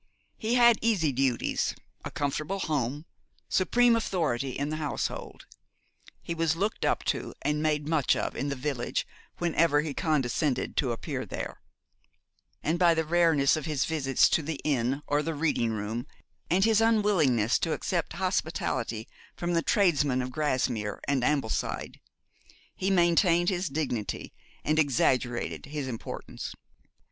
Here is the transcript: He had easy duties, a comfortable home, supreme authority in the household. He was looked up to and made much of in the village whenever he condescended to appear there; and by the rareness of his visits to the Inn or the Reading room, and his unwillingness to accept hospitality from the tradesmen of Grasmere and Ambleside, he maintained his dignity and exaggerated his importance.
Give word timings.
He 0.35 0.55
had 0.55 0.79
easy 0.81 1.11
duties, 1.11 1.75
a 2.03 2.09
comfortable 2.09 2.57
home, 2.57 3.05
supreme 3.47 3.95
authority 3.95 4.49
in 4.57 4.69
the 4.69 4.77
household. 4.77 5.45
He 6.23 6.33
was 6.33 6.55
looked 6.55 6.83
up 6.83 7.03
to 7.03 7.35
and 7.43 7.61
made 7.61 7.87
much 7.87 8.15
of 8.15 8.35
in 8.35 8.49
the 8.49 8.55
village 8.55 9.05
whenever 9.37 9.81
he 9.81 9.93
condescended 9.93 10.75
to 10.77 10.91
appear 10.91 11.23
there; 11.23 11.61
and 12.63 12.79
by 12.79 12.95
the 12.95 13.05
rareness 13.05 13.55
of 13.55 13.67
his 13.67 13.85
visits 13.85 14.27
to 14.29 14.41
the 14.41 14.59
Inn 14.63 15.03
or 15.05 15.21
the 15.21 15.35
Reading 15.35 15.71
room, 15.71 16.07
and 16.49 16.65
his 16.65 16.81
unwillingness 16.81 17.59
to 17.59 17.71
accept 17.73 18.13
hospitality 18.13 19.07
from 19.37 19.53
the 19.53 19.61
tradesmen 19.61 20.23
of 20.23 20.31
Grasmere 20.31 20.99
and 21.07 21.23
Ambleside, 21.23 21.99
he 22.75 22.89
maintained 22.89 23.49
his 23.49 23.69
dignity 23.69 24.33
and 24.63 24.79
exaggerated 24.79 25.67
his 25.67 25.87
importance. 25.87 26.55